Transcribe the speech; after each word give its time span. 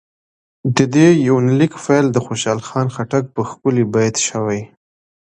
د 0.75 0.77
دې 0.95 1.07
يونليک 1.27 1.73
پيل 1.83 2.05
د 2.11 2.17
خوشحال 2.25 2.59
خټک 2.95 3.23
په 3.35 3.41
ښکلي 3.49 3.83
بېت 3.93 4.15
شوې 4.27 4.61